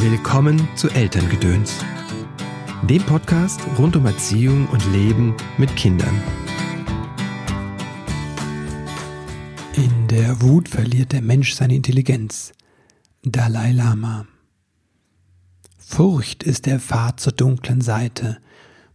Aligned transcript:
Willkommen 0.00 0.68
zu 0.76 0.88
Elterngedöns, 0.90 1.84
dem 2.84 3.02
Podcast 3.02 3.60
rund 3.78 3.96
um 3.96 4.06
Erziehung 4.06 4.68
und 4.68 4.92
Leben 4.92 5.34
mit 5.58 5.74
Kindern. 5.74 6.22
In 9.74 10.06
der 10.06 10.40
Wut 10.40 10.68
verliert 10.68 11.10
der 11.10 11.20
Mensch 11.20 11.54
seine 11.54 11.74
Intelligenz. 11.74 12.52
Dalai 13.24 13.72
Lama. 13.72 14.28
Furcht 15.78 16.44
ist 16.44 16.66
der 16.66 16.78
Pfad 16.78 17.18
zur 17.18 17.32
dunklen 17.32 17.80
Seite. 17.80 18.38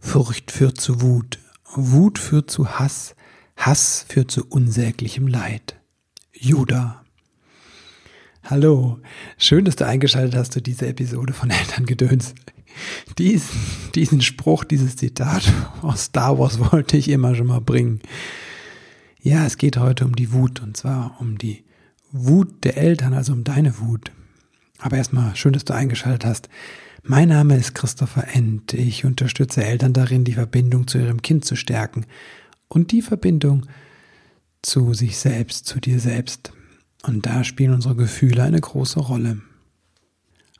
Furcht 0.00 0.50
führt 0.50 0.80
zu 0.80 1.02
Wut. 1.02 1.38
Wut 1.74 2.18
führt 2.18 2.50
zu 2.50 2.78
Hass. 2.78 3.14
Hass 3.58 4.06
führt 4.08 4.30
zu 4.30 4.46
unsäglichem 4.46 5.26
Leid. 5.26 5.78
Judah. 6.32 7.03
Hallo, 8.46 8.98
schön, 9.38 9.64
dass 9.64 9.76
du 9.76 9.86
eingeschaltet 9.86 10.36
hast 10.36 10.52
zu 10.52 10.60
dieser 10.60 10.86
Episode 10.88 11.32
von 11.32 11.48
Elterngedöns. 11.50 12.34
Diesen, 13.16 13.58
diesen 13.94 14.20
Spruch, 14.20 14.64
dieses 14.64 14.96
Zitat 14.96 15.50
aus 15.80 16.04
Star 16.04 16.38
Wars 16.38 16.58
wollte 16.58 16.98
ich 16.98 17.08
immer 17.08 17.34
schon 17.34 17.46
mal 17.46 17.62
bringen. 17.62 18.00
Ja, 19.22 19.46
es 19.46 19.56
geht 19.56 19.78
heute 19.78 20.04
um 20.04 20.14
die 20.14 20.34
Wut 20.34 20.60
und 20.60 20.76
zwar 20.76 21.16
um 21.20 21.38
die 21.38 21.64
Wut 22.12 22.64
der 22.64 22.76
Eltern, 22.76 23.14
also 23.14 23.32
um 23.32 23.44
deine 23.44 23.78
Wut. 23.78 24.12
Aber 24.78 24.98
erstmal 24.98 25.34
schön, 25.36 25.54
dass 25.54 25.64
du 25.64 25.72
eingeschaltet 25.72 26.26
hast. 26.26 26.50
Mein 27.02 27.30
Name 27.30 27.56
ist 27.56 27.74
Christopher 27.74 28.28
End. 28.34 28.74
Ich 28.74 29.06
unterstütze 29.06 29.64
Eltern 29.64 29.94
darin, 29.94 30.24
die 30.24 30.34
Verbindung 30.34 30.86
zu 30.86 30.98
ihrem 30.98 31.22
Kind 31.22 31.46
zu 31.46 31.56
stärken 31.56 32.04
und 32.68 32.92
die 32.92 33.00
Verbindung 33.00 33.64
zu 34.60 34.92
sich 34.92 35.16
selbst, 35.16 35.66
zu 35.66 35.80
dir 35.80 35.98
selbst. 35.98 36.53
Und 37.06 37.26
da 37.26 37.44
spielen 37.44 37.74
unsere 37.74 37.96
Gefühle 37.96 38.42
eine 38.42 38.60
große 38.60 39.00
Rolle. 39.00 39.40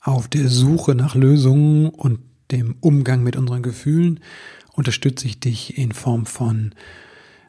Auf 0.01 0.29
der 0.29 0.48
Suche 0.48 0.95
nach 0.95 1.15
Lösungen 1.15 1.89
und 1.89 2.21
dem 2.51 2.77
Umgang 2.80 3.23
mit 3.23 3.37
unseren 3.37 3.63
Gefühlen 3.63 4.21
unterstütze 4.74 5.27
ich 5.27 5.41
dich 5.41 5.79
in 5.79 5.93
Form 5.93 6.27
von 6.27 6.74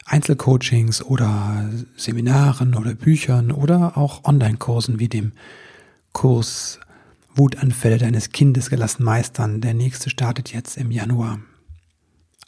Einzelcoachings 0.06 1.02
oder 1.02 1.68
Seminaren 1.96 2.74
oder 2.74 2.94
Büchern 2.94 3.50
oder 3.50 3.98
auch 3.98 4.24
Online-Kursen 4.24 4.98
wie 4.98 5.08
dem 5.08 5.32
Kurs 6.12 6.80
Wutanfälle 7.34 7.98
deines 7.98 8.30
Kindes 8.30 8.70
gelassen 8.70 9.04
meistern. 9.04 9.60
Der 9.60 9.74
nächste 9.74 10.08
startet 10.08 10.54
jetzt 10.54 10.78
im 10.78 10.90
Januar. 10.90 11.40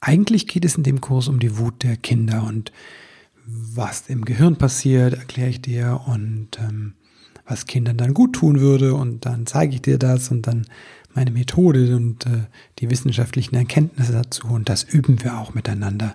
Eigentlich 0.01 0.47
geht 0.47 0.65
es 0.65 0.77
in 0.77 0.85
dem 0.85 1.03
Kurs 1.03 1.29
um 1.29 1.41
die 1.41 1.59
Wut 1.59 1.83
der 1.83 1.97
Kinder 1.97 2.45
und 2.45 2.73
was 3.51 4.09
im 4.09 4.25
Gehirn 4.25 4.57
passiert, 4.57 5.15
erkläre 5.15 5.49
ich 5.49 5.63
dir 5.63 6.03
und 6.07 6.59
ähm, 6.59 6.95
was 7.47 7.67
Kindern 7.67 7.97
dann 7.97 8.13
gut 8.13 8.35
tun 8.35 8.61
würde 8.61 8.95
und 8.95 9.25
dann 9.25 9.47
zeige 9.47 9.75
ich 9.75 9.83
dir 9.83 9.99
das 9.99 10.31
und 10.31 10.47
dann 10.47 10.67
meine 11.15 11.31
Methode 11.31 11.97
und 11.97 12.27
äh, 12.27 12.45
die 12.79 12.91
wissenschaftlichen 12.91 13.55
Erkenntnisse 13.55 14.13
dazu 14.13 14.49
und 14.49 14.69
das 14.69 14.83
üben 14.83 15.23
wir 15.23 15.39
auch 15.39 15.55
miteinander. 15.55 16.15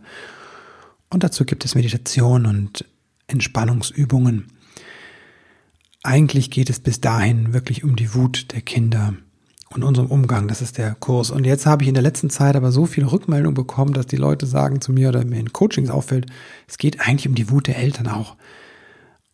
Und 1.09 1.23
dazu 1.23 1.43
gibt 1.45 1.65
es 1.65 1.75
Meditation 1.75 2.45
und 2.45 2.85
Entspannungsübungen. 3.27 4.47
Eigentlich 6.03 6.51
geht 6.51 6.69
es 6.69 6.79
bis 6.79 7.01
dahin 7.01 7.53
wirklich 7.53 7.83
um 7.83 7.95
die 7.95 8.13
Wut 8.13 8.51
der 8.51 8.61
Kinder 8.61 9.15
und 9.75 9.83
unserem 9.83 10.07
Umgang. 10.07 10.47
Das 10.47 10.61
ist 10.61 10.77
der 10.77 10.95
Kurs. 10.95 11.31
Und 11.31 11.45
jetzt 11.45 11.65
habe 11.65 11.83
ich 11.83 11.87
in 11.89 11.93
der 11.93 12.03
letzten 12.03 12.29
Zeit 12.29 12.55
aber 12.55 12.71
so 12.71 12.85
viele 12.85 13.11
Rückmeldungen 13.11 13.55
bekommen, 13.55 13.93
dass 13.93 14.07
die 14.07 14.17
Leute 14.17 14.45
sagen 14.45 14.81
zu 14.81 14.91
mir 14.91 15.09
oder 15.09 15.25
mir 15.25 15.39
in 15.39 15.53
Coachings 15.53 15.89
auffällt, 15.89 16.27
es 16.67 16.77
geht 16.77 17.01
eigentlich 17.01 17.27
um 17.27 17.35
die 17.35 17.49
Wut 17.49 17.67
der 17.67 17.77
Eltern 17.77 18.07
auch. 18.07 18.35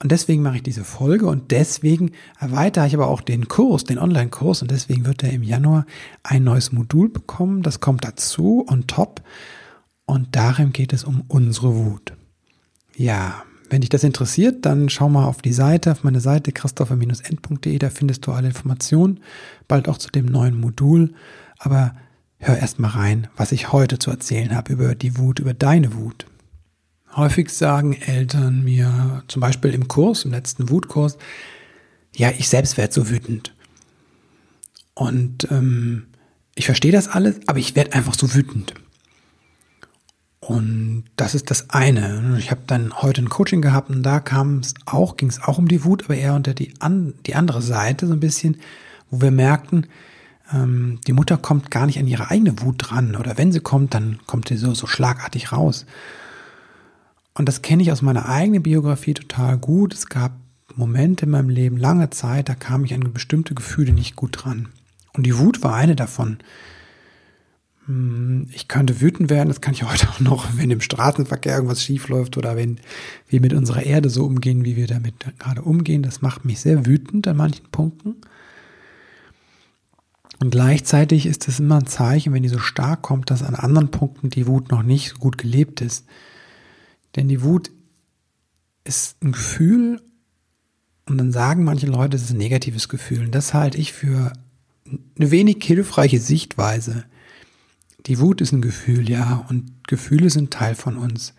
Und 0.01 0.13
deswegen 0.13 0.41
mache 0.41 0.57
ich 0.57 0.63
diese 0.63 0.85
Folge 0.85 1.27
und 1.27 1.51
deswegen 1.51 2.11
erweitere 2.39 2.87
ich 2.87 2.93
aber 2.93 3.07
auch 3.07 3.19
den 3.19 3.49
Kurs, 3.49 3.83
den 3.83 3.99
Online-Kurs 3.99 4.61
und 4.61 4.71
deswegen 4.71 5.05
wird 5.05 5.23
er 5.23 5.31
im 5.31 5.43
Januar 5.43 5.85
ein 6.23 6.45
neues 6.45 6.71
Modul 6.71 7.09
bekommen. 7.09 7.63
Das 7.63 7.81
kommt 7.81 8.05
dazu 8.05 8.65
on 8.69 8.87
top 8.87 9.21
und 10.05 10.37
darin 10.37 10.71
geht 10.71 10.93
es 10.93 11.03
um 11.03 11.25
unsere 11.27 11.75
Wut. 11.75 12.13
Ja, 12.95 13.43
wenn 13.69 13.81
dich 13.81 13.89
das 13.89 14.03
interessiert, 14.03 14.65
dann 14.65 14.89
schau 14.89 15.09
mal 15.09 15.25
auf 15.25 15.41
die 15.41 15.53
Seite, 15.53 15.91
auf 15.91 16.03
meine 16.03 16.19
Seite 16.19 16.51
christopher-end.de, 16.51 17.77
da 17.77 17.89
findest 17.89 18.25
du 18.25 18.31
alle 18.31 18.47
Informationen, 18.47 19.19
bald 19.67 19.87
auch 19.87 19.97
zu 19.97 20.09
dem 20.09 20.25
neuen 20.25 20.59
Modul. 20.59 21.13
Aber 21.57 21.95
hör 22.37 22.57
erst 22.57 22.79
mal 22.79 22.89
rein, 22.89 23.27
was 23.35 23.51
ich 23.51 23.71
heute 23.71 23.99
zu 23.99 24.09
erzählen 24.11 24.55
habe 24.55 24.73
über 24.73 24.95
die 24.95 25.17
Wut, 25.17 25.39
über 25.39 25.53
deine 25.53 25.93
Wut. 25.93 26.25
Häufig 27.15 27.49
sagen 27.49 27.93
Eltern 27.93 28.63
mir, 28.63 29.23
zum 29.27 29.41
Beispiel 29.41 29.73
im 29.73 29.87
Kurs, 29.87 30.25
im 30.25 30.31
letzten 30.31 30.69
Wutkurs, 30.69 31.17
ja, 32.15 32.31
ich 32.37 32.49
selbst 32.49 32.77
werde 32.77 32.93
so 32.93 33.09
wütend. 33.09 33.53
Und 34.93 35.49
ähm, 35.51 36.07
ich 36.55 36.65
verstehe 36.65 36.91
das 36.91 37.07
alles, 37.07 37.39
aber 37.47 37.59
ich 37.59 37.75
werde 37.75 37.93
einfach 37.93 38.13
so 38.13 38.33
wütend. 38.33 38.73
Und 40.49 41.03
das 41.15 41.35
ist 41.35 41.51
das 41.51 41.69
eine. 41.69 42.35
Ich 42.39 42.49
habe 42.49 42.61
dann 42.65 42.91
heute 43.03 43.21
ein 43.21 43.29
Coaching 43.29 43.61
gehabt 43.61 43.91
und 43.91 44.01
da 44.01 44.19
kam 44.19 44.57
es 44.57 44.73
auch, 44.87 45.15
ging 45.15 45.29
es 45.29 45.43
auch 45.43 45.59
um 45.59 45.67
die 45.67 45.83
Wut, 45.83 46.05
aber 46.05 46.15
eher 46.15 46.33
unter 46.33 46.55
die, 46.55 46.73
an, 46.79 47.13
die 47.27 47.35
andere 47.35 47.61
Seite 47.61 48.07
so 48.07 48.13
ein 48.13 48.19
bisschen, 48.19 48.57
wo 49.11 49.21
wir 49.21 49.29
merkten, 49.29 49.85
ähm, 50.51 51.01
die 51.05 51.13
Mutter 51.13 51.37
kommt 51.37 51.69
gar 51.69 51.85
nicht 51.85 51.99
an 51.99 52.07
ihre 52.07 52.31
eigene 52.31 52.61
Wut 52.61 52.77
dran. 52.79 53.15
Oder 53.15 53.37
wenn 53.37 53.51
sie 53.51 53.59
kommt, 53.59 53.93
dann 53.93 54.17
kommt 54.25 54.47
sie 54.47 54.57
so, 54.57 54.73
so 54.73 54.87
schlagartig 54.87 55.51
raus. 55.51 55.85
Und 57.35 57.47
das 57.47 57.61
kenne 57.61 57.83
ich 57.83 57.91
aus 57.91 58.01
meiner 58.01 58.27
eigenen 58.27 58.63
Biografie 58.63 59.13
total 59.13 59.55
gut. 59.59 59.93
Es 59.93 60.07
gab 60.07 60.31
Momente 60.75 61.25
in 61.25 61.31
meinem 61.31 61.49
Leben, 61.49 61.77
lange 61.77 62.09
Zeit, 62.09 62.49
da 62.49 62.55
kam 62.55 62.85
ich 62.85 62.95
an 62.95 63.13
bestimmte 63.13 63.53
Gefühle 63.53 63.93
nicht 63.93 64.15
gut 64.15 64.43
dran. 64.43 64.69
Und 65.13 65.27
die 65.27 65.37
Wut 65.37 65.61
war 65.61 65.75
eine 65.75 65.95
davon. 65.95 66.39
Hm, 67.85 68.47
ich 68.53 68.67
könnte 68.67 69.01
wütend 69.01 69.29
werden, 69.29 69.49
das 69.49 69.61
kann 69.61 69.73
ich 69.73 69.83
heute 69.83 70.09
auch 70.09 70.19
noch, 70.19 70.57
wenn 70.57 70.71
im 70.71 70.81
Straßenverkehr 70.81 71.55
irgendwas 71.55 71.83
schief 71.83 72.07
läuft 72.07 72.37
oder 72.37 72.55
wenn 72.55 72.79
wir 73.27 73.41
mit 73.41 73.53
unserer 73.53 73.83
Erde 73.83 74.09
so 74.09 74.25
umgehen, 74.25 74.65
wie 74.65 74.75
wir 74.75 74.87
damit 74.87 75.15
gerade 75.39 75.61
umgehen. 75.61 76.03
Das 76.03 76.21
macht 76.21 76.45
mich 76.45 76.59
sehr 76.59 76.85
wütend 76.85 77.27
an 77.27 77.37
manchen 77.37 77.65
Punkten. 77.71 78.15
Und 80.41 80.51
gleichzeitig 80.51 81.25
ist 81.25 81.47
es 81.49 81.59
immer 81.59 81.79
ein 81.79 81.87
Zeichen, 81.87 82.31
wenn 82.33 82.43
die 82.43 82.49
so 82.49 82.59
stark 82.59 83.01
kommt, 83.01 83.29
dass 83.29 83.43
an 83.43 83.55
anderen 83.55 83.91
Punkten 83.91 84.29
die 84.29 84.47
Wut 84.47 84.71
noch 84.71 84.83
nicht 84.83 85.09
so 85.09 85.17
gut 85.17 85.37
gelebt 85.37 85.81
ist. 85.81 86.05
Denn 87.15 87.27
die 87.27 87.41
Wut 87.41 87.71
ist 88.85 89.21
ein 89.21 89.33
Gefühl 89.33 90.01
und 91.05 91.17
dann 91.17 91.31
sagen 91.31 91.63
manche 91.63 91.87
Leute, 91.87 92.15
es 92.15 92.23
ist 92.23 92.31
ein 92.31 92.37
negatives 92.37 92.87
Gefühl. 92.87 93.25
Und 93.25 93.35
das 93.35 93.53
halte 93.53 93.77
ich 93.77 93.91
für 93.91 94.31
eine 95.17 95.31
wenig 95.31 95.57
hilfreiche 95.61 96.19
Sichtweise. 96.19 97.03
Die 98.09 98.19
Wut 98.19 98.41
ist 98.41 98.51
ein 98.51 98.61
Gefühl, 98.63 99.07
ja, 99.07 99.45
und 99.49 99.87
Gefühle 99.87 100.31
sind 100.31 100.51
Teil 100.51 100.73
von 100.73 100.97
uns. 100.97 101.35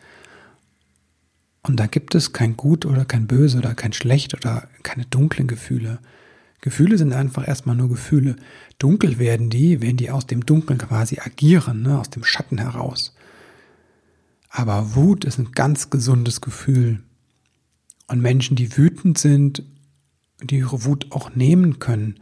Und 1.63 1.81
da 1.81 1.89
gibt 1.89 2.15
es 2.15 2.33
kein 2.33 2.57
Gut 2.57 2.87
oder 2.87 3.05
kein 3.05 3.27
Böse 3.27 3.59
oder 3.59 3.75
kein 3.75 3.93
Schlecht 3.93 4.35
oder 4.35 4.69
keine 4.85 5.05
dunklen 5.05 5.49
Gefühle. 5.49 5.99
Gefühle 6.61 6.97
sind 6.97 7.13
einfach 7.13 7.47
erstmal 7.47 7.75
nur 7.75 7.89
Gefühle. 7.89 8.37
Dunkel 8.79 9.19
werden 9.19 9.51
die, 9.51 9.83
wenn 9.83 9.97
die 9.97 10.13
aus 10.13 10.29
dem 10.29 10.47
Dunkeln 10.47 10.79
quasi 10.79 11.19
agieren, 11.19 11.83
ne, 11.83 11.99
aus 11.99 12.09
dem 12.09 12.23
Schatten 12.23 12.59
heraus. 12.59 13.17
Aber 14.49 14.95
Wut 14.95 15.25
ist 15.25 15.39
ein 15.39 15.51
ganz 15.51 15.91
gesundes 15.91 16.41
Gefühl. 16.41 17.01
Und 18.07 18.21
Menschen, 18.21 18.55
die 18.55 18.77
wütend 18.77 19.19
sind, 19.19 19.65
die 20.41 20.59
ihre 20.59 20.85
Wut 20.85 21.09
auch 21.11 21.35
nehmen 21.35 21.81
können, 21.81 22.21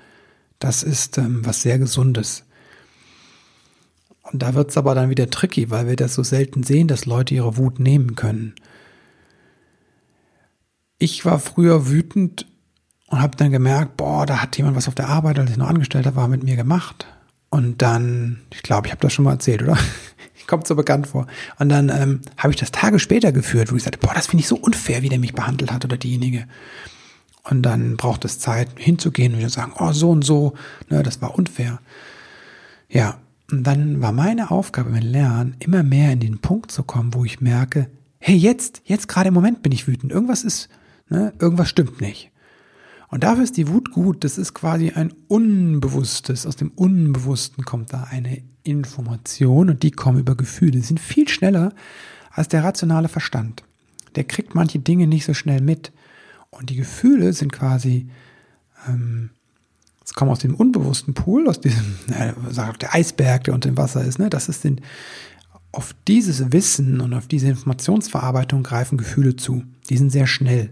das 0.59 0.83
ist 0.83 1.19
ähm, 1.19 1.45
was 1.45 1.61
sehr 1.61 1.79
Gesundes. 1.79 2.48
Und 4.31 4.43
da 4.43 4.55
wird 4.55 4.71
es 4.71 4.77
aber 4.77 4.95
dann 4.95 5.11
wieder 5.11 5.31
tricky, 5.31 5.71
weil 5.71 5.87
wir 5.87 5.97
das 5.97 6.15
so 6.15 6.23
selten 6.23 6.63
sehen, 6.63 6.89
dass 6.89 7.07
Leute 7.07 7.35
ihre 7.35 7.57
Wut 7.57 7.81
nehmen 7.81 8.15
können. 8.15 8.55
Ich 10.99 11.25
war 11.25 11.39
früher 11.39 11.89
wütend 11.89 12.47
und 13.07 13.21
habe 13.21 13.37
dann 13.37 13.51
gemerkt, 13.51 13.97
boah, 13.97 14.27
da 14.27 14.43
hat 14.43 14.57
jemand 14.57 14.77
was 14.77 14.89
auf 14.89 14.95
der 14.95 15.09
Arbeit, 15.09 15.39
als 15.39 15.51
ich 15.51 15.57
noch 15.57 15.69
Angestellter 15.69 16.15
war, 16.15 16.29
mit 16.29 16.43
mir 16.43 16.57
gemacht. 16.57 17.07
Und 17.51 17.81
dann, 17.81 18.41
ich 18.53 18.63
glaube, 18.63 18.89
ich 18.89 18.93
habe 18.93 19.01
das 19.01 19.13
schon 19.13 19.25
mal 19.25 19.33
erzählt, 19.33 19.63
oder? 19.63 19.79
Kommt 20.47 20.67
so 20.67 20.75
bekannt 20.75 21.07
vor. 21.07 21.27
Und 21.59 21.69
dann 21.69 21.89
ähm, 21.89 22.21
habe 22.37 22.53
ich 22.53 22.59
das 22.59 22.73
Tage 22.73 22.99
später 22.99 23.33
geführt, 23.33 23.73
wo 23.73 23.77
ich 23.77 23.83
sagte, 23.83 23.99
boah, 23.99 24.15
das 24.15 24.27
finde 24.27 24.43
ich 24.43 24.49
so 24.49 24.57
unfair, 24.57 25.03
wie 25.03 25.09
der 25.09 25.19
mich 25.19 25.35
behandelt 25.35 25.73
hat 25.73 25.85
oder 25.85 25.97
diejenige. 25.97 26.47
Und 27.45 27.63
dann 27.63 27.97
braucht 27.97 28.25
es 28.25 28.39
Zeit, 28.39 28.69
hinzugehen 28.77 29.33
und 29.33 29.39
wieder 29.39 29.51
sagen, 29.51 29.73
oh, 29.79 29.93
so 29.93 30.11
und 30.11 30.23
so, 30.23 30.55
ne, 30.91 31.03
das 31.03 31.23
war 31.23 31.35
unfair. 31.35 31.81
Ja, 32.89 33.19
und 33.51 33.65
dann 33.65 34.03
war 34.03 34.13
meine 34.13 34.51
Aufgabe 34.51 34.91
im 34.91 34.97
Lernen, 34.97 35.57
immer 35.59 35.83
mehr 35.83 36.13
in 36.13 36.21
den 36.21 36.39
Punkt 36.39 36.71
zu 36.71 36.83
kommen, 36.83 37.15
wo 37.15 37.25
ich 37.25 37.41
merke, 37.41 37.89
hey, 38.19 38.37
jetzt, 38.37 38.83
jetzt 38.85 39.09
gerade 39.09 39.29
im 39.29 39.35
Moment 39.35 39.63
bin 39.63 39.73
ich 39.73 39.89
wütend. 39.89 40.13
Irgendwas 40.13 40.45
ist, 40.45 40.69
ne, 41.09 41.33
irgendwas 41.39 41.69
stimmt 41.69 42.01
nicht. 42.01 42.31
Und 43.09 43.25
dafür 43.25 43.45
ist 43.45 43.57
die 43.57 43.69
Wut 43.69 43.91
gut. 43.91 44.23
Das 44.23 44.37
ist 44.37 44.53
quasi 44.53 44.91
ein 44.91 45.15
Unbewusstes. 45.29 46.47
Aus 46.47 46.57
dem 46.57 46.71
Unbewussten 46.73 47.65
kommt 47.65 47.93
da 47.93 48.05
eine 48.11 48.43
Information 48.65 49.71
und 49.71 49.83
die 49.83 49.93
kommen 49.93 50.19
über 50.19 50.35
Gefühle. 50.35 50.73
Die 50.73 50.81
sind 50.81 51.01
viel 51.01 51.27
schneller 51.29 51.73
als 52.31 52.49
der 52.49 52.63
rationale 52.63 53.09
Verstand. 53.09 53.63
Der 54.15 54.25
kriegt 54.25 54.55
manche 54.55 54.79
Dinge 54.79 55.07
nicht 55.07 55.25
so 55.25 55.33
schnell 55.33 55.63
mit. 55.63 55.93
Und 56.51 56.69
die 56.69 56.77
Gefühle 56.77 57.33
sind 57.33 57.53
quasi 57.53 58.11
ähm, 58.87 59.31
Das 60.09 60.15
kommt 60.15 60.31
aus 60.31 60.39
dem 60.39 60.55
unbewussten 60.55 61.13
Pool, 61.13 61.49
aus 61.49 61.61
diesem, 61.61 61.97
äh, 62.09 62.33
sagt 62.51 62.81
der 62.81 62.95
Eisberg, 62.95 63.45
der 63.45 63.53
unter 63.53 63.69
dem 63.69 63.77
Wasser 63.77 64.03
ist. 64.03 64.19
Ne? 64.19 64.31
Das 64.31 64.49
ist 64.49 64.65
den, 64.65 64.81
auf 65.71 65.95
dieses 66.09 66.51
Wissen 66.51 67.03
und 67.03 67.13
auf 67.13 67.27
diese 67.27 67.49
Informationsverarbeitung 67.49 68.63
greifen 68.63 68.97
Gefühle 68.97 69.37
zu. 69.37 69.65
Die 69.91 69.99
sind 69.99 70.09
sehr 70.09 70.27
schnell. 70.27 70.71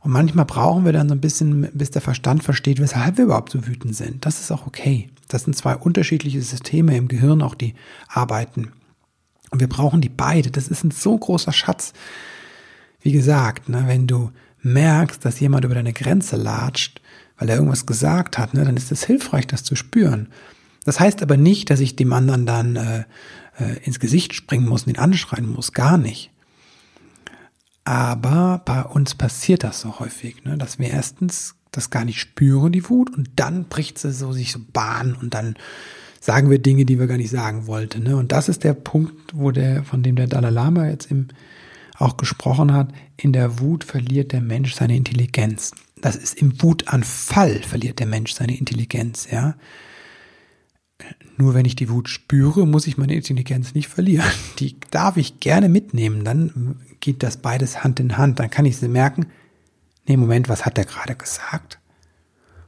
Und 0.00 0.10
manchmal 0.10 0.46
brauchen 0.46 0.84
wir 0.84 0.92
dann 0.92 1.08
so 1.08 1.14
ein 1.14 1.20
bisschen, 1.20 1.68
bis 1.74 1.92
der 1.92 2.02
Verstand 2.02 2.42
versteht, 2.42 2.80
weshalb 2.80 3.18
wir 3.18 3.26
überhaupt 3.26 3.52
so 3.52 3.68
wütend 3.68 3.94
sind. 3.94 4.26
Das 4.26 4.40
ist 4.40 4.50
auch 4.50 4.66
okay. 4.66 5.10
Das 5.28 5.44
sind 5.44 5.56
zwei 5.56 5.76
unterschiedliche 5.76 6.42
Systeme 6.42 6.96
im 6.96 7.06
Gehirn, 7.06 7.42
auch 7.42 7.54
die 7.54 7.74
arbeiten. 8.08 8.72
Und 9.50 9.60
wir 9.60 9.68
brauchen 9.68 10.00
die 10.00 10.08
beide. 10.08 10.50
Das 10.50 10.66
ist 10.66 10.82
ein 10.82 10.90
so 10.90 11.16
großer 11.16 11.52
Schatz. 11.52 11.92
Wie 13.00 13.12
gesagt, 13.12 13.68
ne, 13.68 13.84
wenn 13.86 14.08
du 14.08 14.32
merkst, 14.62 15.24
dass 15.24 15.38
jemand 15.38 15.64
über 15.64 15.76
deine 15.76 15.92
Grenze 15.92 16.34
latscht, 16.34 17.00
weil 17.38 17.48
er 17.48 17.56
irgendwas 17.56 17.86
gesagt 17.86 18.38
hat, 18.38 18.54
ne, 18.54 18.64
dann 18.64 18.76
ist 18.76 18.92
es 18.92 19.04
hilfreich, 19.04 19.46
das 19.46 19.64
zu 19.64 19.76
spüren. 19.76 20.28
Das 20.84 21.00
heißt 21.00 21.22
aber 21.22 21.36
nicht, 21.36 21.70
dass 21.70 21.80
ich 21.80 21.96
dem 21.96 22.12
anderen 22.12 22.46
dann 22.46 22.76
äh, 22.76 23.04
äh, 23.58 23.78
ins 23.84 24.00
Gesicht 24.00 24.34
springen 24.34 24.68
muss 24.68 24.84
und 24.84 24.90
ihn 24.90 24.98
anschreien 24.98 25.48
muss. 25.48 25.72
Gar 25.72 25.98
nicht. 25.98 26.30
Aber 27.84 28.62
bei 28.64 28.82
uns 28.82 29.14
passiert 29.14 29.64
das 29.64 29.80
so 29.80 29.98
häufig, 29.98 30.44
ne, 30.44 30.56
dass 30.56 30.78
wir 30.78 30.90
erstens 30.90 31.54
das 31.72 31.90
gar 31.90 32.04
nicht 32.04 32.20
spüren, 32.20 32.72
die 32.72 32.88
Wut, 32.88 33.10
und 33.14 33.30
dann 33.36 33.64
bricht 33.64 33.98
sie 33.98 34.12
so 34.12 34.32
sich 34.32 34.52
so 34.52 34.60
Bahn 34.72 35.14
und 35.14 35.34
dann 35.34 35.56
sagen 36.20 36.50
wir 36.50 36.58
Dinge, 36.58 36.84
die 36.84 36.98
wir 36.98 37.06
gar 37.06 37.18
nicht 37.18 37.30
sagen 37.30 37.66
wollten. 37.66 38.02
Ne? 38.02 38.16
Und 38.16 38.32
das 38.32 38.48
ist 38.48 38.64
der 38.64 38.74
Punkt, 38.74 39.32
wo 39.34 39.52
der, 39.52 39.84
von 39.84 40.02
dem 40.02 40.16
der 40.16 40.26
Dalai 40.26 40.50
Lama 40.50 40.88
jetzt 40.88 41.10
im, 41.10 41.28
auch 41.96 42.16
gesprochen 42.16 42.72
hat. 42.72 42.92
In 43.16 43.32
der 43.32 43.60
Wut 43.60 43.84
verliert 43.84 44.32
der 44.32 44.40
Mensch 44.40 44.74
seine 44.74 44.96
Intelligenz. 44.96 45.70
Das 46.00 46.16
ist 46.16 46.34
im 46.34 46.62
Wutanfall 46.62 47.62
verliert 47.62 47.98
der 47.98 48.06
Mensch 48.06 48.32
seine 48.32 48.56
Intelligenz, 48.56 49.28
ja. 49.30 49.56
Nur 51.36 51.54
wenn 51.54 51.66
ich 51.66 51.76
die 51.76 51.90
Wut 51.90 52.08
spüre, 52.08 52.66
muss 52.66 52.86
ich 52.86 52.96
meine 52.96 53.14
Intelligenz 53.14 53.74
nicht 53.74 53.88
verlieren. 53.88 54.30
Die 54.58 54.76
darf 54.90 55.16
ich 55.16 55.40
gerne 55.40 55.68
mitnehmen. 55.68 56.24
Dann 56.24 56.80
geht 57.00 57.22
das 57.22 57.36
beides 57.36 57.84
Hand 57.84 58.00
in 58.00 58.16
Hand. 58.16 58.38
Dann 58.38 58.48
kann 58.48 58.64
ich 58.64 58.78
sie 58.78 58.88
merken, 58.88 59.26
nee, 60.06 60.16
Moment, 60.16 60.48
was 60.48 60.64
hat 60.64 60.78
der 60.78 60.86
gerade 60.86 61.14
gesagt? 61.14 61.78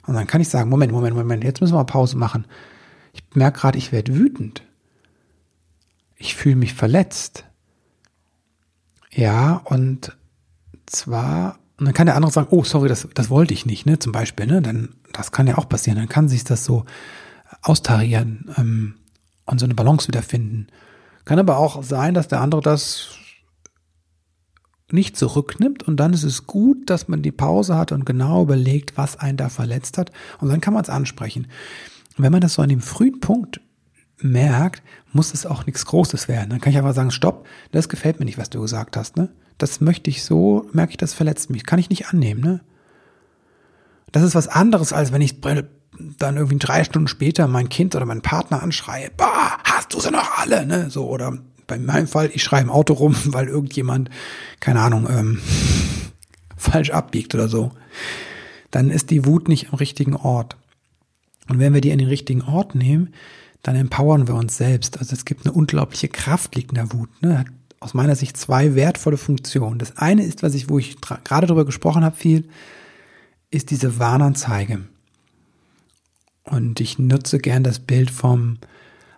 Und 0.06 0.14
dann 0.14 0.26
kann 0.26 0.40
ich 0.40 0.48
sagen, 0.48 0.70
Moment, 0.70 0.92
Moment, 0.92 1.16
Moment, 1.16 1.44
jetzt 1.44 1.60
müssen 1.60 1.74
wir 1.74 1.84
Pause 1.84 2.16
machen. 2.16 2.46
Ich 3.12 3.22
merke 3.34 3.60
gerade, 3.60 3.78
ich 3.78 3.92
werde 3.92 4.14
wütend. 4.14 4.62
Ich 6.16 6.34
fühle 6.34 6.56
mich 6.56 6.74
verletzt. 6.74 7.44
Ja, 9.10 9.62
und 9.64 10.16
zwar, 10.86 11.58
und 11.78 11.84
dann 11.86 11.94
kann 11.94 12.06
der 12.06 12.16
andere 12.16 12.32
sagen, 12.32 12.48
oh, 12.50 12.64
sorry, 12.64 12.88
das, 12.88 13.08
das 13.14 13.30
wollte 13.30 13.54
ich 13.54 13.64
nicht, 13.64 13.86
ne, 13.86 13.98
zum 13.98 14.12
Beispiel, 14.12 14.46
ne, 14.46 14.60
dann, 14.60 14.96
das 15.12 15.30
kann 15.30 15.46
ja 15.46 15.58
auch 15.58 15.68
passieren, 15.68 15.98
dann 15.98 16.08
kann 16.08 16.28
sich 16.28 16.44
das 16.44 16.64
so 16.64 16.84
austarieren 17.62 18.50
ähm, 18.56 18.94
und 19.46 19.60
so 19.60 19.64
eine 19.64 19.74
Balance 19.74 20.08
wiederfinden. 20.08 20.66
Kann 21.24 21.38
aber 21.38 21.58
auch 21.58 21.82
sein, 21.82 22.14
dass 22.14 22.28
der 22.28 22.40
andere 22.40 22.62
das 22.62 23.10
nicht 24.90 25.16
zurücknimmt 25.16 25.82
und 25.82 25.98
dann 25.98 26.12
ist 26.12 26.24
es 26.24 26.46
gut, 26.46 26.90
dass 26.90 27.08
man 27.08 27.22
die 27.22 27.32
Pause 27.32 27.76
hat 27.76 27.92
und 27.92 28.06
genau 28.06 28.42
überlegt, 28.42 28.96
was 28.96 29.16
einen 29.16 29.36
da 29.36 29.48
verletzt 29.48 29.98
hat 29.98 30.10
und 30.40 30.48
dann 30.48 30.60
kann 30.60 30.74
man 30.74 30.82
es 30.82 30.90
ansprechen. 30.90 31.46
Und 32.16 32.24
wenn 32.24 32.32
man 32.32 32.40
das 32.40 32.54
so 32.54 32.62
an 32.62 32.70
dem 32.70 32.80
frühen 32.80 33.20
Punkt 33.20 33.60
merkt, 34.20 34.82
muss 35.12 35.32
es 35.32 35.46
auch 35.46 35.66
nichts 35.66 35.86
Großes 35.86 36.26
werden. 36.26 36.50
Dann 36.50 36.60
kann 36.60 36.72
ich 36.72 36.78
einfach 36.78 36.94
sagen, 36.94 37.12
stopp, 37.12 37.46
das 37.70 37.88
gefällt 37.88 38.18
mir 38.18 38.24
nicht, 38.24 38.38
was 38.38 38.50
du 38.50 38.60
gesagt 38.60 38.96
hast. 38.96 39.16
Ne? 39.16 39.28
Das 39.58 39.80
möchte 39.80 40.08
ich 40.08 40.22
so, 40.22 40.68
merke 40.72 40.92
ich, 40.92 40.96
das 40.96 41.14
verletzt 41.14 41.50
mich. 41.50 41.66
Kann 41.66 41.78
ich 41.78 41.90
nicht 41.90 42.08
annehmen. 42.08 42.40
Ne? 42.40 42.60
Das 44.12 44.22
ist 44.22 44.34
was 44.34 44.48
anderes, 44.48 44.92
als 44.92 45.12
wenn 45.12 45.20
ich 45.20 45.40
dann 45.40 46.36
irgendwie 46.36 46.58
drei 46.58 46.84
Stunden 46.84 47.08
später 47.08 47.48
mein 47.48 47.68
Kind 47.68 47.94
oder 47.94 48.06
meinen 48.06 48.22
Partner 48.22 48.62
anschreie, 48.62 49.10
bah, 49.16 49.58
hast 49.64 49.92
du 49.92 50.00
sie 50.00 50.10
noch 50.10 50.38
alle, 50.38 50.64
ne? 50.64 50.90
So, 50.90 51.08
oder 51.08 51.38
bei 51.66 51.78
meinem 51.78 52.06
Fall, 52.06 52.30
ich 52.32 52.42
schreie 52.42 52.62
im 52.62 52.70
Auto 52.70 52.94
rum, 52.94 53.16
weil 53.26 53.48
irgendjemand, 53.48 54.10
keine 54.60 54.80
Ahnung, 54.80 55.08
ähm, 55.10 55.40
falsch 56.56 56.90
abbiegt 56.90 57.34
oder 57.34 57.48
so. 57.48 57.72
Dann 58.70 58.90
ist 58.90 59.10
die 59.10 59.24
Wut 59.24 59.48
nicht 59.48 59.70
am 59.70 59.74
richtigen 59.74 60.14
Ort. 60.14 60.56
Und 61.48 61.58
wenn 61.58 61.74
wir 61.74 61.80
die 61.80 61.92
an 61.92 61.98
den 61.98 62.08
richtigen 62.08 62.42
Ort 62.42 62.74
nehmen, 62.74 63.14
dann 63.62 63.76
empowern 63.76 64.28
wir 64.28 64.34
uns 64.34 64.56
selbst. 64.56 64.98
Also 64.98 65.14
es 65.14 65.24
gibt 65.24 65.46
eine 65.46 65.54
unglaubliche 65.54 66.08
Kraft, 66.08 66.54
liegt 66.54 66.70
in 66.70 66.76
der 66.76 66.92
Wut. 66.92 67.08
Ne? 67.22 67.44
Aus 67.80 67.94
meiner 67.94 68.16
Sicht 68.16 68.36
zwei 68.36 68.74
wertvolle 68.74 69.16
Funktionen. 69.16 69.78
Das 69.78 69.96
eine 69.96 70.24
ist, 70.24 70.42
was 70.42 70.54
ich, 70.54 70.68
wo 70.68 70.78
ich 70.78 71.00
gerade 71.00 71.46
drüber 71.46 71.64
gesprochen 71.64 72.04
habe, 72.04 72.16
viel, 72.16 72.48
ist 73.50 73.70
diese 73.70 73.98
Warnanzeige. 73.98 74.80
Und 76.44 76.80
ich 76.80 76.98
nutze 76.98 77.38
gern 77.38 77.62
das 77.62 77.78
Bild 77.78 78.10
vom 78.10 78.58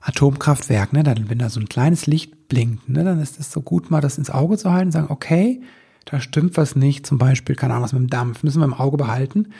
Atomkraftwerk. 0.00 0.92
Ne? 0.92 1.02
Dann, 1.02 1.30
wenn 1.30 1.38
da 1.38 1.48
so 1.48 1.60
ein 1.60 1.68
kleines 1.68 2.06
Licht 2.06 2.48
blinkt, 2.48 2.88
ne? 2.88 3.04
dann 3.04 3.20
ist 3.20 3.38
es 3.38 3.50
so 3.50 3.60
gut, 3.62 3.90
mal 3.90 4.00
das 4.00 4.18
ins 4.18 4.30
Auge 4.30 4.58
zu 4.58 4.72
halten 4.72 4.88
und 4.88 4.92
sagen, 4.92 5.10
okay, 5.10 5.62
da 6.04 6.20
stimmt 6.20 6.56
was 6.56 6.76
nicht. 6.76 7.06
Zum 7.06 7.18
Beispiel, 7.18 7.54
keine 7.54 7.74
Ahnung, 7.74 7.84
was 7.84 7.92
mit 7.92 8.02
dem 8.02 8.10
Dampf, 8.10 8.42
müssen 8.42 8.60
wir 8.60 8.64
im 8.66 8.74
Auge 8.74 8.96
behalten. 8.96 9.52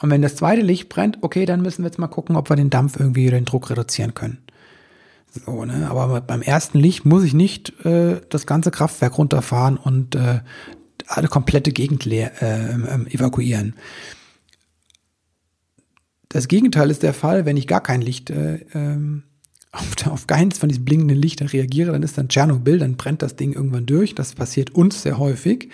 Und 0.00 0.10
wenn 0.10 0.22
das 0.22 0.36
zweite 0.36 0.62
Licht 0.62 0.88
brennt, 0.88 1.18
okay, 1.22 1.46
dann 1.46 1.62
müssen 1.62 1.82
wir 1.82 1.86
jetzt 1.86 1.98
mal 1.98 2.08
gucken, 2.08 2.36
ob 2.36 2.50
wir 2.50 2.56
den 2.56 2.70
Dampf 2.70 2.98
irgendwie 2.98 3.28
den 3.28 3.44
Druck 3.44 3.70
reduzieren 3.70 4.14
können. 4.14 4.38
So, 5.34 5.64
ne? 5.64 5.90
Aber 5.90 6.20
beim 6.20 6.42
ersten 6.42 6.78
Licht 6.78 7.04
muss 7.04 7.24
ich 7.24 7.34
nicht 7.34 7.84
äh, 7.84 8.20
das 8.28 8.46
ganze 8.46 8.70
Kraftwerk 8.70 9.18
runterfahren 9.18 9.76
und 9.76 10.14
äh, 10.14 10.40
alle 11.06 11.28
komplette 11.28 11.72
Gegend 11.72 12.04
leer, 12.04 12.40
äh, 12.40 13.12
evakuieren. 13.12 13.74
Das 16.28 16.46
Gegenteil 16.48 16.90
ist 16.90 17.02
der 17.02 17.14
Fall, 17.14 17.46
wenn 17.46 17.56
ich 17.56 17.66
gar 17.66 17.82
kein 17.82 18.00
Licht 18.00 18.30
äh, 18.30 18.64
ähm, 18.74 19.24
auf, 19.72 20.06
auf 20.06 20.26
keins 20.28 20.58
von 20.58 20.68
diesen 20.68 20.84
blinkenden 20.84 21.18
Lichtern 21.18 21.48
reagiere, 21.48 21.90
dann 21.90 22.04
ist 22.04 22.16
dann 22.16 22.28
Tschernobyl, 22.28 22.78
dann 22.78 22.96
brennt 22.96 23.22
das 23.22 23.34
Ding 23.34 23.52
irgendwann 23.52 23.86
durch. 23.86 24.14
Das 24.14 24.34
passiert 24.34 24.74
uns 24.74 25.02
sehr 25.02 25.18
häufig, 25.18 25.70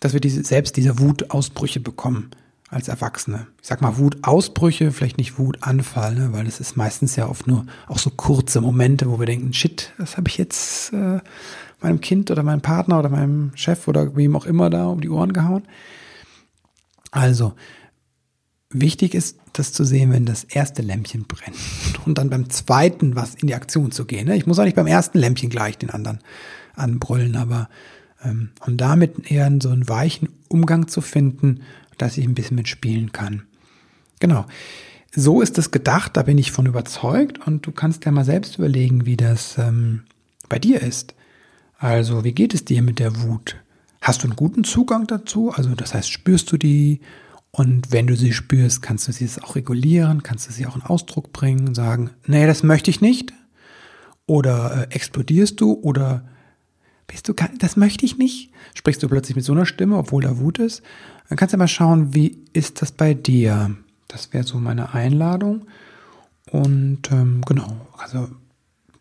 dass 0.00 0.14
wir 0.14 0.20
diese, 0.20 0.42
selbst 0.44 0.78
diese 0.78 0.98
Wutausbrüche 0.98 1.80
bekommen 1.80 2.30
als 2.68 2.88
Erwachsene. 2.88 3.46
Ich 3.62 3.68
sag 3.68 3.80
mal 3.80 3.96
Wutausbrüche, 3.96 4.90
vielleicht 4.90 5.18
nicht 5.18 5.38
Wutanfall, 5.38 6.14
ne? 6.14 6.32
weil 6.32 6.46
es 6.46 6.58
ist 6.58 6.76
meistens 6.76 7.14
ja 7.14 7.28
oft 7.28 7.46
nur 7.46 7.64
auch 7.86 7.98
so 7.98 8.10
kurze 8.10 8.60
Momente, 8.60 9.08
wo 9.10 9.18
wir 9.18 9.26
denken, 9.26 9.52
shit, 9.52 9.92
das 9.98 10.16
habe 10.16 10.28
ich 10.28 10.36
jetzt 10.36 10.92
äh, 10.92 11.20
meinem 11.80 12.00
Kind 12.00 12.30
oder 12.30 12.42
meinem 12.42 12.62
Partner 12.62 12.98
oder 12.98 13.08
meinem 13.08 13.52
Chef 13.54 13.86
oder 13.86 14.16
wem 14.16 14.34
auch 14.34 14.46
immer 14.46 14.68
da 14.68 14.86
um 14.86 15.00
die 15.00 15.10
Ohren 15.10 15.32
gehauen. 15.32 15.62
Also, 17.12 17.54
wichtig 18.70 19.14
ist, 19.14 19.38
das 19.52 19.72
zu 19.72 19.84
sehen, 19.84 20.12
wenn 20.12 20.26
das 20.26 20.44
erste 20.44 20.82
Lämpchen 20.82 21.24
brennt 21.24 21.56
und 22.04 22.18
dann 22.18 22.30
beim 22.30 22.50
zweiten 22.50 23.14
was 23.14 23.36
in 23.36 23.46
die 23.46 23.54
Aktion 23.54 23.92
zu 23.92 24.04
gehen. 24.06 24.26
Ne? 24.26 24.36
Ich 24.36 24.46
muss 24.46 24.58
auch 24.58 24.64
nicht 24.64 24.76
beim 24.76 24.88
ersten 24.88 25.18
Lämpchen 25.18 25.50
gleich 25.50 25.78
den 25.78 25.90
anderen 25.90 26.18
anbrüllen, 26.74 27.36
aber 27.36 27.68
ähm, 28.24 28.50
um 28.66 28.76
damit 28.76 29.30
eher 29.30 29.50
so 29.62 29.70
einen 29.70 29.88
weichen 29.88 30.30
Umgang 30.48 30.88
zu 30.88 31.00
finden 31.00 31.60
dass 31.98 32.18
ich 32.18 32.24
ein 32.24 32.34
bisschen 32.34 32.56
mitspielen 32.56 33.12
kann. 33.12 33.42
Genau. 34.20 34.46
So 35.14 35.40
ist 35.40 35.56
es 35.58 35.70
gedacht, 35.70 36.16
da 36.16 36.22
bin 36.22 36.38
ich 36.38 36.52
von 36.52 36.66
überzeugt 36.66 37.46
und 37.46 37.66
du 37.66 37.72
kannst 37.72 38.04
ja 38.04 38.12
mal 38.12 38.24
selbst 38.24 38.58
überlegen, 38.58 39.06
wie 39.06 39.16
das 39.16 39.56
ähm, 39.58 40.02
bei 40.48 40.58
dir 40.58 40.82
ist. 40.82 41.14
Also, 41.78 42.24
wie 42.24 42.32
geht 42.32 42.54
es 42.54 42.64
dir 42.64 42.82
mit 42.82 42.98
der 42.98 43.22
Wut? 43.22 43.56
Hast 44.00 44.22
du 44.22 44.26
einen 44.26 44.36
guten 44.36 44.64
Zugang 44.64 45.06
dazu? 45.06 45.50
Also, 45.50 45.74
das 45.74 45.94
heißt, 45.94 46.10
spürst 46.10 46.52
du 46.52 46.56
die? 46.56 47.00
Und 47.50 47.92
wenn 47.92 48.06
du 48.06 48.16
sie 48.16 48.34
spürst, 48.34 48.82
kannst 48.82 49.08
du 49.08 49.12
sie 49.12 49.28
auch 49.42 49.56
regulieren, 49.56 50.22
kannst 50.22 50.48
du 50.48 50.52
sie 50.52 50.66
auch 50.66 50.76
in 50.76 50.82
Ausdruck 50.82 51.32
bringen, 51.32 51.74
sagen, 51.74 52.10
nee, 52.26 52.46
das 52.46 52.62
möchte 52.62 52.90
ich 52.90 53.00
nicht. 53.00 53.32
Oder 54.26 54.88
äh, 54.90 54.94
explodierst 54.94 55.60
du 55.60 55.72
oder 55.72 56.28
bist 57.06 57.28
du, 57.28 57.34
das 57.58 57.76
möchte 57.76 58.04
ich 58.04 58.18
nicht? 58.18 58.50
Sprichst 58.74 59.02
du 59.02 59.08
plötzlich 59.08 59.36
mit 59.36 59.44
so 59.44 59.52
einer 59.52 59.66
Stimme, 59.66 59.96
obwohl 59.96 60.22
da 60.22 60.38
Wut 60.38 60.58
ist? 60.58 60.82
Dann 61.28 61.36
kannst 61.36 61.54
du 61.54 61.58
mal 61.58 61.68
schauen, 61.68 62.14
wie 62.14 62.38
ist 62.52 62.82
das 62.82 62.92
bei 62.92 63.14
dir? 63.14 63.76
Das 64.08 64.32
wäre 64.32 64.44
so 64.44 64.58
meine 64.58 64.94
Einladung. 64.94 65.66
Und 66.50 67.10
ähm, 67.10 67.42
genau, 67.46 67.88
also 67.98 68.28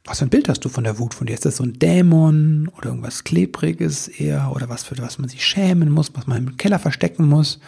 was 0.05 0.19
für 0.19 0.25
ein 0.25 0.29
Bild 0.29 0.49
hast 0.49 0.63
du 0.63 0.69
von 0.69 0.83
der 0.83 0.99
Wut 0.99 1.13
von 1.13 1.27
dir? 1.27 1.33
Ist 1.33 1.45
das 1.45 1.57
so 1.57 1.63
ein 1.63 1.79
Dämon 1.79 2.69
oder 2.77 2.89
irgendwas 2.89 3.23
Klebriges 3.23 4.07
eher 4.07 4.51
oder 4.53 4.69
was, 4.69 4.83
für 4.83 4.97
was 4.99 5.17
man 5.17 5.29
sich 5.29 5.43
schämen 5.43 5.89
muss, 5.89 6.11
was 6.15 6.27
man 6.27 6.37
im 6.37 6.57
Keller 6.57 6.79
verstecken 6.79 7.27
muss? 7.27 7.59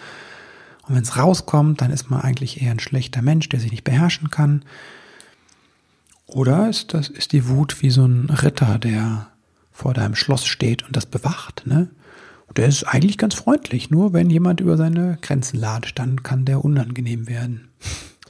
Und 0.87 0.95
wenn 0.95 1.03
es 1.03 1.17
rauskommt, 1.17 1.81
dann 1.81 1.91
ist 1.91 2.09
man 2.09 2.21
eigentlich 2.21 2.61
eher 2.61 2.71
ein 2.71 2.79
schlechter 2.79 3.21
Mensch, 3.21 3.49
der 3.49 3.59
sich 3.59 3.71
nicht 3.71 3.83
beherrschen 3.83 4.29
kann. 4.29 4.63
Oder 6.27 6.69
ist 6.69 6.93
das, 6.93 7.09
ist 7.09 7.31
die 7.31 7.47
Wut 7.47 7.81
wie 7.81 7.89
so 7.89 8.05
ein 8.05 8.29
Ritter, 8.29 8.77
der 8.77 9.27
vor 9.77 9.93
deinem 9.93 10.15
Schloss 10.15 10.45
steht 10.45 10.83
und 10.83 10.95
das 10.95 11.05
bewacht, 11.05 11.67
ne? 11.67 11.89
der 12.55 12.67
ist 12.67 12.83
eigentlich 12.83 13.17
ganz 13.17 13.35
freundlich, 13.35 13.91
nur 13.91 14.13
wenn 14.13 14.29
jemand 14.29 14.59
über 14.61 14.77
seine 14.77 15.19
Grenzen 15.21 15.59
latscht, 15.59 15.99
dann 15.99 16.23
kann 16.23 16.45
der 16.45 16.65
unangenehm 16.65 17.27
werden. 17.27 17.69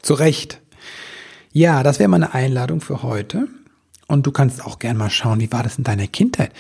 Zu 0.02 0.16
Recht. 0.16 0.62
Ja, 1.54 1.82
das 1.82 2.00
wäre 2.00 2.10
meine 2.10 2.34
Einladung 2.34 2.82
für 2.82 3.04
heute. 3.04 3.48
Und 4.08 4.28
du 4.28 4.32
kannst 4.32 4.66
auch 4.66 4.80
gern 4.80 4.98
mal 4.98 5.10
schauen, 5.10 5.40
wie 5.40 5.52
war 5.52 5.64
das 5.64 5.78
in 5.78 5.86
deiner 5.86 6.08
Kindheit? 6.08 6.52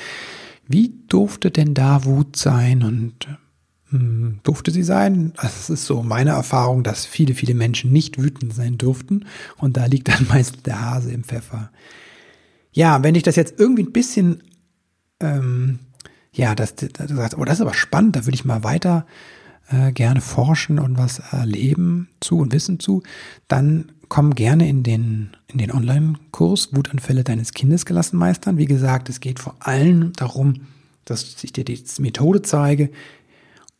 Wie 0.65 0.93
durfte 1.07 1.51
denn 1.51 1.73
da 1.73 2.05
Wut 2.05 2.37
sein 2.37 2.83
und 2.83 3.27
hm, 3.89 4.39
durfte 4.43 4.71
sie 4.71 4.83
sein. 4.83 5.33
Es 5.41 5.69
ist 5.69 5.85
so 5.85 6.03
meine 6.03 6.31
Erfahrung, 6.31 6.83
dass 6.83 7.05
viele, 7.05 7.33
viele 7.33 7.53
Menschen 7.53 7.91
nicht 7.91 8.21
wütend 8.21 8.53
sein 8.53 8.77
durften. 8.77 9.25
Und 9.57 9.77
da 9.77 9.85
liegt 9.85 10.09
dann 10.09 10.27
meist 10.29 10.65
der 10.65 10.81
Hase 10.81 11.11
im 11.11 11.23
Pfeffer. 11.23 11.71
Ja, 12.71 13.03
wenn 13.03 13.15
ich 13.15 13.23
das 13.23 13.35
jetzt 13.35 13.59
irgendwie 13.59 13.83
ein 13.83 13.93
bisschen, 13.93 14.43
ähm, 15.19 15.79
ja, 16.31 16.55
das, 16.55 16.75
das, 16.75 16.89
das, 16.93 17.37
oh, 17.37 17.45
das 17.45 17.55
ist 17.55 17.61
aber 17.61 17.73
spannend, 17.73 18.15
da 18.15 18.25
würde 18.25 18.35
ich 18.35 18.45
mal 18.45 18.63
weiter 18.63 19.05
äh, 19.69 19.91
gerne 19.91 20.21
forschen 20.21 20.79
und 20.79 20.97
was 20.97 21.19
erleben 21.19 22.09
zu 22.19 22.39
und 22.39 22.53
wissen 22.53 22.79
zu, 22.79 23.03
dann 23.47 23.91
komm 24.09 24.35
gerne 24.35 24.69
in 24.69 24.83
den, 24.83 25.31
in 25.47 25.57
den 25.57 25.71
Online-Kurs 25.71 26.69
Wutanfälle 26.75 27.23
deines 27.23 27.53
Kindes 27.53 27.85
gelassen 27.85 28.17
meistern. 28.17 28.57
Wie 28.57 28.65
gesagt, 28.65 29.09
es 29.09 29.19
geht 29.19 29.39
vor 29.39 29.55
allem 29.59 30.13
darum, 30.13 30.67
dass 31.05 31.43
ich 31.43 31.53
dir 31.53 31.65
die 31.65 31.81
Methode 31.99 32.41
zeige 32.41 32.89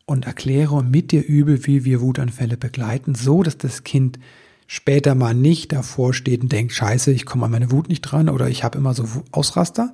und 0.06 0.26
erkläre 0.26 0.76
und 0.76 0.90
mit 0.90 1.12
dir 1.12 1.26
übe, 1.26 1.66
wie 1.68 1.86
wir 1.86 2.02
Wutanfälle 2.02 2.58
begleiten, 2.58 3.16
so 3.16 3.44
dass 3.44 3.58
das 3.58 3.84
Kind 3.84 4.20
später 4.66 5.16
mal 5.16 5.34
nicht 5.34 5.72
davor 5.72 6.14
steht 6.14 6.42
und 6.42 6.52
denkt, 6.52 6.74
scheiße, 6.74 7.12
ich 7.12 7.26
komme 7.26 7.46
an 7.46 7.52
meine 7.52 7.72
Wut 7.72 7.88
nicht 7.88 8.02
dran 8.02 8.30
oder 8.30 8.50
ich 8.50 8.64
habe 8.64 8.78
immer 8.78 8.94
so 8.94 9.06
Ausraster, 9.32 9.94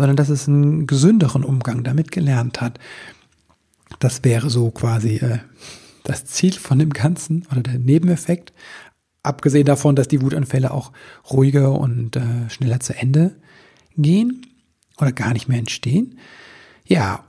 sondern 0.00 0.16
dass 0.16 0.30
es 0.30 0.48
einen 0.48 0.86
gesünderen 0.86 1.44
Umgang 1.44 1.84
damit 1.84 2.10
gelernt 2.10 2.62
hat. 2.62 2.78
Das 3.98 4.24
wäre 4.24 4.48
so 4.48 4.70
quasi 4.70 5.16
äh, 5.16 5.40
das 6.04 6.24
Ziel 6.24 6.54
von 6.54 6.78
dem 6.78 6.88
Ganzen 6.88 7.46
oder 7.52 7.60
der 7.60 7.78
Nebeneffekt. 7.78 8.54
Abgesehen 9.22 9.66
davon, 9.66 9.96
dass 9.96 10.08
die 10.08 10.22
Wutanfälle 10.22 10.70
auch 10.70 10.92
ruhiger 11.30 11.72
und 11.72 12.16
äh, 12.16 12.48
schneller 12.48 12.80
zu 12.80 12.96
Ende 12.96 13.36
gehen 13.94 14.46
oder 14.96 15.12
gar 15.12 15.34
nicht 15.34 15.48
mehr 15.48 15.58
entstehen. 15.58 16.18
Ja, 16.86 17.22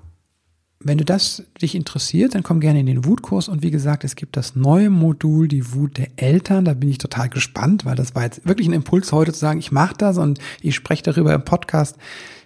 wenn 0.80 0.98
du 0.98 1.04
das 1.04 1.44
dich 1.62 1.76
interessiert, 1.76 2.36
dann 2.36 2.44
komm 2.44 2.62
gerne 2.62 2.80
in 2.80 2.86
den 2.86 3.04
Wutkurs 3.04 3.50
und 3.50 3.64
wie 3.64 3.72
gesagt, 3.72 4.06
es 4.06 4.16
gibt 4.16 4.38
das 4.38 4.56
neue 4.56 4.90
Modul, 4.90 5.50
die 5.50 5.74
Wut 5.74 5.98
der 5.98 6.08
Eltern. 6.16 6.64
Da 6.64 6.74
bin 6.74 6.88
ich 6.88 7.00
total 7.00 7.28
gespannt, 7.28 7.84
weil 7.84 7.96
das 7.98 8.16
war 8.16 8.24
jetzt 8.24 8.46
wirklich 8.48 8.70
ein 8.70 8.74
Impuls 8.74 9.12
heute 9.12 9.34
zu 9.34 9.40
sagen, 9.40 9.60
ich 9.60 9.74
mache 9.74 9.96
das 9.98 10.18
und 10.18 10.40
ich 10.62 10.74
spreche 10.74 11.04
darüber 11.04 11.34
im 11.34 11.44
Podcast. 11.44 11.98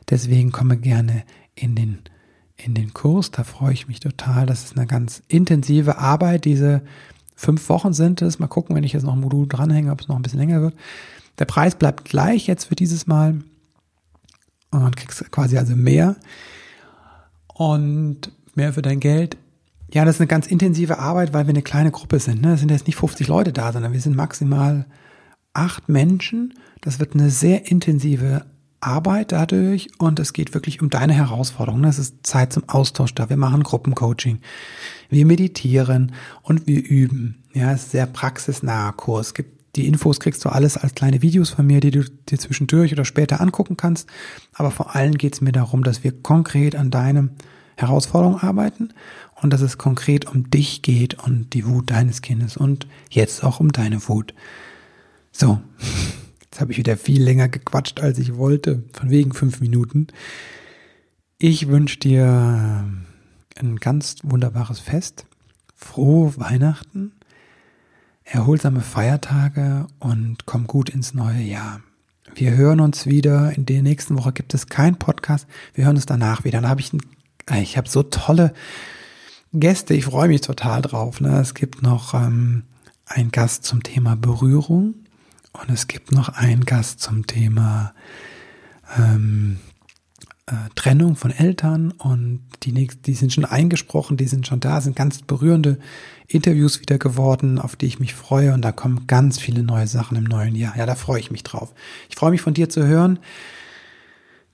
Deswegen 0.09 0.51
komme 0.51 0.77
gerne 0.77 1.23
in 1.55 1.75
den 1.75 1.99
in 2.57 2.73
den 2.73 2.93
Kurs. 2.93 3.31
Da 3.31 3.43
freue 3.43 3.73
ich 3.73 3.87
mich 3.87 3.99
total. 3.99 4.45
Das 4.45 4.63
ist 4.63 4.77
eine 4.77 4.87
ganz 4.87 5.21
intensive 5.27 5.97
Arbeit. 5.97 6.45
Diese 6.45 6.81
fünf 7.35 7.67
Wochen 7.69 7.93
sind 7.93 8.21
es. 8.21 8.39
Mal 8.39 8.47
gucken, 8.47 8.75
wenn 8.75 8.83
ich 8.83 8.93
jetzt 8.93 9.03
noch 9.03 9.13
ein 9.13 9.19
Modul 9.19 9.47
dranhänge, 9.47 9.91
ob 9.91 10.01
es 10.01 10.07
noch 10.07 10.15
ein 10.15 10.21
bisschen 10.21 10.39
länger 10.39 10.61
wird. 10.61 10.75
Der 11.39 11.45
Preis 11.45 11.75
bleibt 11.75 12.05
gleich 12.05 12.47
jetzt 12.47 12.65
für 12.65 12.75
dieses 12.75 13.07
Mal. 13.07 13.41
Und 14.71 14.97
kriegst 14.97 15.31
quasi 15.31 15.57
also 15.57 15.75
mehr. 15.75 16.15
Und 17.53 18.31
mehr 18.55 18.73
für 18.73 18.81
dein 18.81 18.99
Geld. 18.99 19.37
Ja, 19.93 20.03
das 20.03 20.15
ist 20.15 20.21
eine 20.21 20.27
ganz 20.27 20.47
intensive 20.47 20.99
Arbeit, 20.99 21.33
weil 21.33 21.45
wir 21.45 21.53
eine 21.53 21.61
kleine 21.61 21.91
Gruppe 21.91 22.19
sind. 22.19 22.41
Ne? 22.41 22.53
Es 22.53 22.59
sind 22.59 22.71
jetzt 22.71 22.87
nicht 22.87 22.97
50 22.97 23.27
Leute 23.27 23.53
da, 23.53 23.71
sondern 23.71 23.93
wir 23.93 24.01
sind 24.01 24.15
maximal 24.15 24.85
acht 25.53 25.87
Menschen. 25.87 26.53
Das 26.81 26.99
wird 26.99 27.13
eine 27.13 27.29
sehr 27.29 27.69
intensive 27.69 28.45
Arbeit 28.85 29.31
dadurch 29.31 29.89
und 29.97 30.19
es 30.19 30.33
geht 30.33 30.53
wirklich 30.53 30.81
um 30.81 30.89
deine 30.89 31.13
Herausforderungen. 31.13 31.85
Es 31.85 31.99
ist 31.99 32.25
Zeit 32.25 32.53
zum 32.53 32.67
Austausch 32.67 33.13
da. 33.15 33.29
Wir 33.29 33.37
machen 33.37 33.63
Gruppencoaching, 33.63 34.39
wir 35.09 35.25
meditieren 35.25 36.13
und 36.41 36.67
wir 36.67 36.83
üben. 36.83 37.43
Ja, 37.53 37.71
es 37.71 37.83
ist 37.83 37.91
sehr 37.91 38.05
praxisnaher 38.05 38.93
Kurs. 38.93 39.33
Gibt 39.33 39.55
die 39.75 39.87
Infos 39.87 40.19
kriegst 40.19 40.45
du 40.45 40.49
alles 40.49 40.77
als 40.77 40.95
kleine 40.95 41.21
Videos 41.21 41.49
von 41.49 41.67
mir, 41.67 41.81
die 41.81 41.91
du 41.91 42.03
dir 42.03 42.39
zwischendurch 42.39 42.93
oder 42.93 43.03
später 43.03 43.41
angucken 43.41 43.75
kannst. 43.75 44.07
Aber 44.53 44.71
vor 44.71 44.95
allem 44.95 45.15
geht 45.15 45.33
es 45.33 45.41
mir 45.41 45.51
darum, 45.51 45.83
dass 45.83 46.03
wir 46.03 46.13
konkret 46.13 46.75
an 46.75 46.91
deinem 46.91 47.31
Herausforderung 47.75 48.39
arbeiten 48.39 48.93
und 49.41 49.51
dass 49.51 49.61
es 49.61 49.77
konkret 49.77 50.25
um 50.27 50.49
dich 50.49 50.81
geht 50.81 51.15
und 51.15 51.53
die 51.53 51.65
Wut 51.65 51.91
deines 51.91 52.21
Kindes 52.21 52.55
und 52.55 52.87
jetzt 53.09 53.43
auch 53.43 53.59
um 53.59 53.71
deine 53.71 54.07
Wut. 54.07 54.33
So, 55.31 55.59
Jetzt 56.55 56.61
habe 56.61 56.71
ich 56.71 56.77
wieder 56.77 56.95
viel 56.95 57.21
länger 57.21 57.49
gequatscht, 57.49 57.99
als 57.99 58.17
ich 58.17 58.37
wollte, 58.37 58.81
von 58.93 59.09
wegen 59.09 59.33
fünf 59.33 59.59
Minuten. 59.59 60.07
Ich 61.37 61.67
wünsche 61.67 61.99
dir 61.99 62.85
ein 63.57 63.75
ganz 63.81 64.15
wunderbares 64.23 64.79
Fest, 64.79 65.25
frohe 65.75 66.37
Weihnachten, 66.37 67.11
erholsame 68.23 68.79
Feiertage 68.79 69.87
und 69.99 70.45
komm 70.45 70.65
gut 70.65 70.89
ins 70.89 71.13
neue 71.13 71.41
Jahr. 71.41 71.81
Wir 72.35 72.55
hören 72.55 72.79
uns 72.79 73.05
wieder. 73.05 73.51
In 73.51 73.65
der 73.65 73.81
nächsten 73.81 74.17
Woche 74.17 74.31
gibt 74.31 74.53
es 74.53 74.67
keinen 74.67 74.95
Podcast. 74.95 75.47
Wir 75.73 75.83
hören 75.83 75.97
uns 75.97 76.05
danach 76.05 76.45
wieder. 76.45 76.61
Dann 76.61 76.69
habe 76.69 76.79
ich, 76.79 76.91
ich 77.53 77.75
habe 77.75 77.89
so 77.89 78.01
tolle 78.01 78.53
Gäste. 79.51 79.93
Ich 79.93 80.05
freue 80.05 80.29
mich 80.29 80.39
total 80.39 80.81
drauf. 80.81 81.19
Ne? 81.19 81.37
Es 81.37 81.53
gibt 81.53 81.81
noch 81.81 82.13
ähm, 82.13 82.63
einen 83.07 83.31
Gast 83.31 83.65
zum 83.65 83.83
Thema 83.83 84.15
Berührung. 84.15 85.04
Und 85.61 85.73
es 85.73 85.87
gibt 85.87 86.11
noch 86.11 86.29
einen 86.29 86.65
Gast 86.65 86.99
zum 87.01 87.27
Thema 87.27 87.93
ähm, 88.97 89.59
äh, 90.47 90.53
Trennung 90.75 91.15
von 91.15 91.31
Eltern 91.31 91.91
und 91.91 92.41
die, 92.63 92.71
nächsten, 92.71 93.01
die 93.03 93.15
sind 93.15 93.33
schon 93.33 93.45
eingesprochen, 93.45 94.17
die 94.17 94.27
sind 94.27 94.45
schon 94.45 94.59
da, 94.59 94.79
sind 94.79 94.95
ganz 94.95 95.21
berührende 95.21 95.79
Interviews 96.27 96.81
wieder 96.81 96.97
geworden, 96.97 97.57
auf 97.57 97.75
die 97.75 97.87
ich 97.87 97.99
mich 97.99 98.13
freue 98.13 98.53
und 98.53 98.61
da 98.61 98.71
kommen 98.71 99.07
ganz 99.07 99.39
viele 99.39 99.63
neue 99.63 99.87
Sachen 99.87 100.17
im 100.17 100.23
neuen 100.23 100.55
Jahr. 100.55 100.77
Ja, 100.77 100.85
da 100.85 100.95
freue 100.95 101.19
ich 101.19 101.31
mich 101.31 101.43
drauf. 101.43 101.73
Ich 102.09 102.15
freue 102.15 102.31
mich 102.31 102.41
von 102.41 102.53
dir 102.53 102.69
zu 102.69 102.85
hören. 102.85 103.19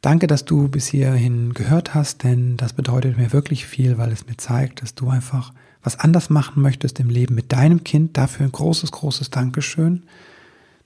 Danke, 0.02 0.28
dass 0.28 0.46
du 0.46 0.68
bis 0.68 0.88
hierhin 0.88 1.54
gehört 1.54 1.94
hast, 1.94 2.24
denn 2.24 2.58
das 2.58 2.74
bedeutet 2.74 3.18
mir 3.18 3.34
wirklich 3.34 3.66
viel, 3.66 3.98
weil 3.98 4.12
es 4.12 4.26
mir 4.26 4.38
zeigt, 4.38 4.82
dass 4.82 4.96
du 4.96 5.10
einfach 5.10 5.54
was 5.84 6.00
anders 6.00 6.30
machen 6.30 6.62
möchtest 6.62 7.00
im 7.00 7.10
Leben 7.10 7.36
mit 7.36 7.52
deinem 7.52 7.84
Kind. 7.84 8.18
Dafür 8.18 8.46
ein 8.46 8.52
großes, 8.52 8.92
großes 8.92 9.30
Dankeschön. 9.30 10.04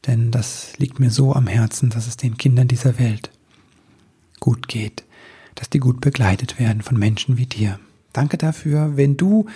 Denn 0.07 0.31
das 0.31 0.73
liegt 0.77 0.99
mir 0.99 1.09
so 1.09 1.33
am 1.33 1.47
Herzen, 1.47 1.89
dass 1.89 2.07
es 2.07 2.17
den 2.17 2.37
Kindern 2.37 2.67
dieser 2.67 2.99
Welt 2.99 3.31
gut 4.39 4.67
geht, 4.67 5.03
dass 5.55 5.69
die 5.69 5.79
gut 5.79 6.01
begleitet 6.01 6.59
werden 6.59 6.81
von 6.81 6.97
Menschen 6.97 7.37
wie 7.37 7.45
dir. 7.45 7.79
Danke 8.13 8.37
dafür. 8.37 8.97
Wenn 8.97 9.17
du 9.17 9.47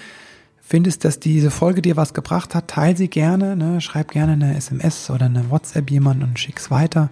findest, 0.60 1.06
dass 1.06 1.20
diese 1.20 1.51
Folge 1.51 1.82
dir 1.82 1.98
was 1.98 2.13
gebracht 2.13 2.56
hat, 2.56 2.68
teile 2.68 2.98
sie 2.98 3.10
gerne. 3.10 3.56
Ne? 3.56 3.82
Schreib 3.82 4.12
gerne 4.12 4.34
eine 4.34 4.56
SMS 4.56 5.10
oder 5.10 5.25
eine 5.25 5.50
WhatsApp 5.50 5.89
jemand 5.91 6.24
und 6.24 6.39
schick's 6.39 6.72
weiter. 6.72 7.10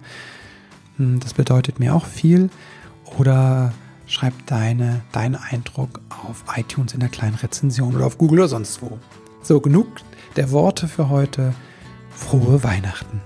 Hm, 0.96 1.20
das 1.20 1.34
bedeutet 1.34 1.78
mir 1.78 1.94
auch 1.94 2.06
viel. 2.06 2.50
Oder 3.18 3.72
schreib 4.06 4.34
deine, 4.46 5.02
deinen 5.12 5.36
Eindruck 5.36 6.00
auf 6.08 6.44
iTunes 6.56 6.94
in 6.94 7.00
der 7.00 7.08
kleinen 7.08 7.36
Rezension 7.36 7.94
oder 7.94 8.06
auf 8.06 8.18
Google 8.18 8.40
oder 8.40 8.48
sonst 8.48 8.82
wo. 8.82 8.98
So, 9.42 9.60
genug 9.60 9.86
der 10.36 10.50
Worte 10.50 10.88
für 10.88 11.08
heute. 11.08 11.54
Frohe 12.10 12.64
Weihnachten. 12.64 13.20